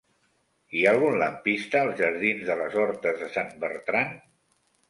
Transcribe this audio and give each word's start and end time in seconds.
Hi 0.77 0.79
ha 0.85 0.93
algun 0.97 1.17
lampista 1.23 1.83
als 1.87 2.01
jardins 2.05 2.49
de 2.49 2.57
les 2.63 2.81
Hortes 2.85 3.23
de 3.23 3.31
Sant 3.37 3.55
Bertran? 3.67 4.19